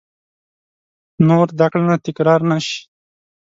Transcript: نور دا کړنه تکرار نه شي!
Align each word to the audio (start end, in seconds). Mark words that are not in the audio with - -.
نور 1.27 1.47
دا 1.59 1.67
کړنه 1.71 1.95
تکرار 2.05 2.41
نه 2.49 2.57
شي! 2.65 2.79